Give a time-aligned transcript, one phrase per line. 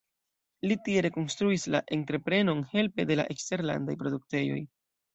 [0.71, 4.61] Li tie rekonstruis la entreprenon helpe de la eksterlandaj produktejoj.